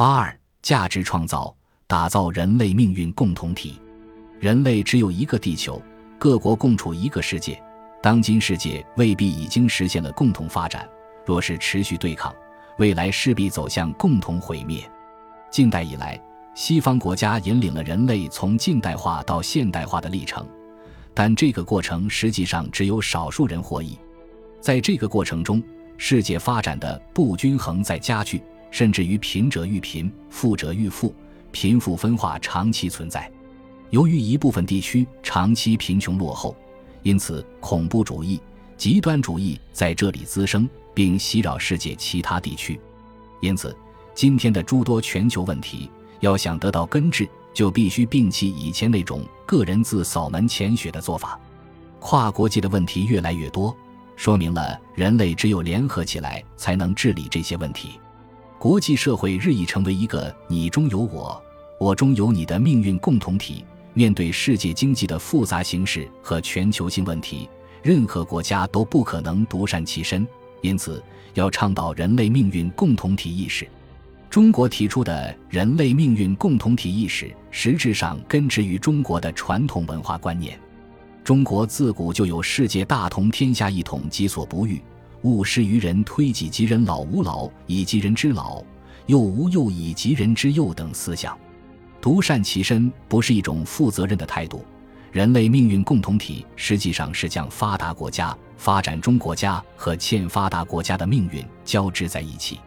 [0.00, 1.54] 八二价值创造，
[1.86, 3.78] 打造人类命运共同体。
[4.38, 5.78] 人类只有一个地球，
[6.18, 7.62] 各国共处一个世界。
[8.02, 10.88] 当今世界未必已经实现了共同发展，
[11.26, 12.34] 若是持续对抗，
[12.78, 14.90] 未来势必走向共同毁灭。
[15.50, 16.18] 近代以来，
[16.54, 20.48] 西方国家引领了人类从近代化到现代化的历程，
[21.12, 23.98] 但这个过程实际上只有少数人获益。
[24.62, 25.62] 在这个过程中，
[25.98, 31.14] 世界发展的不均衡在加剧，甚至于贫者愈贫，富者愈富，
[31.50, 33.30] 贫富分化长期存在。
[33.90, 36.56] 由于一部分地区长期贫穷落后。
[37.02, 38.38] 因此，恐怖主义、
[38.76, 42.78] 极端主义在这里滋生，并袭扰世界其他地区。
[43.40, 43.74] 因此，
[44.14, 45.90] 今天的诸多全球问题，
[46.20, 51.40] 要想得到根治，就必须摒弃以前那种个人自扫门前雪的做法。
[52.00, 53.74] 跨国际的问题越来越多，
[54.14, 57.98] 说明了人类只有联合起来，才能治理这些问题。
[58.60, 61.42] 国际社会日益成为一个你中有我，
[61.78, 63.64] 我中有你的命运共同体。
[63.94, 67.48] 面对世界经济的复杂形势和全球性问题，
[67.82, 70.28] 任何国家都不可能独善其身。
[70.60, 73.66] 因此，要倡导人类命运共同体意识。
[74.28, 80.60] 中国提出的人类命运共同体意识，实质上根植于中国的传统文化观念。
[81.24, 84.82] 中国自古就有“世界大同，天下一统，己所不欲，
[85.22, 88.62] 勿施于人，推己及人，老吾老以及人之老，
[89.06, 91.38] 幼吾幼以及人之幼等思想。
[92.00, 94.64] 独善其身不是一种负责任的态度。
[95.12, 102.60] 人类命运共同体实际上是将发达国家、发展中国家和欠发达国家的命运交织在一起。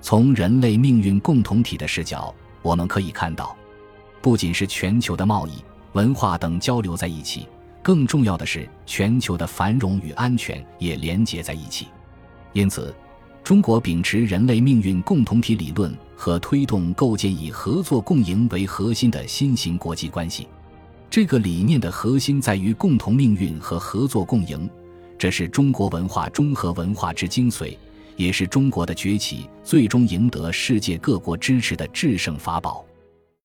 [0.00, 3.56] 从人类命运共同体的视角，我们可以看到，
[4.20, 7.48] 不仅是全球的贸易、文化等交流在一起，
[7.82, 11.88] 更重要的是全球的繁荣与安全也连结在一起。
[12.52, 12.94] 因此。
[13.44, 20.46] 中国秉持人类命运共同体理论和推动构建以合作共赢为核心的新型国际关系。
[21.08, 24.68] 这个理念的核心在于共同命运和合作共赢，
[25.16, 27.74] 这是中国文化中和文化之精髓，
[28.16, 32.84] 也是中国的崛起最终赢得世界各国支持的制胜法宝。